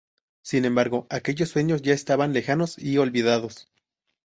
[0.41, 3.67] Sin embargo, aquellos sueños ya estaban lejanos y olvidados.